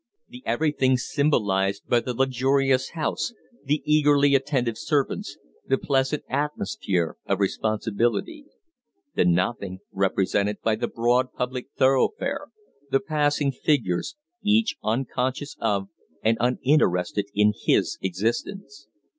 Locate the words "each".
14.41-14.75